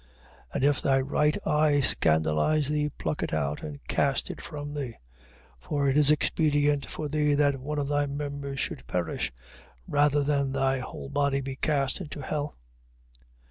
5:29. 0.55 0.55
And 0.55 0.63
if 0.63 0.81
thy 0.81 0.99
right 0.99 1.37
eye 1.45 1.79
scandalize 1.79 2.69
thee, 2.69 2.89
pluck 2.89 3.21
it 3.21 3.33
out 3.33 3.61
and 3.61 3.79
cast 3.87 4.31
it 4.31 4.41
from 4.41 4.73
thee. 4.73 4.95
For 5.59 5.87
it 5.87 5.95
is 5.95 6.09
expedient 6.09 6.89
for 6.89 7.07
thee 7.07 7.35
that 7.35 7.59
one 7.59 7.77
of 7.77 7.87
thy 7.87 8.07
members 8.07 8.59
should 8.59 8.87
perish, 8.87 9.31
rather 9.87 10.23
than 10.23 10.53
thy 10.53 10.79
whole 10.79 11.09
body 11.09 11.39
be 11.39 11.55
cast 11.55 12.01
into 12.01 12.21
hell. 12.21 12.57